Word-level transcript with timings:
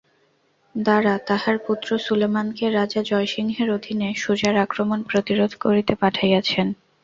দারা 0.75 1.15
তাঁহার 1.27 1.57
পুত্র 1.65 1.89
সুলেমানকে 1.97 2.65
রাজা 2.69 3.01
জয়সিংহের 3.03 3.69
অধীনে 3.71 4.09
সুজার 4.15 4.55
আক্রমণ 4.57 4.99
প্রতিরোধ 5.03 5.51
করিতে 5.63 5.93
পাঠাইয়াছেন। 6.01 6.67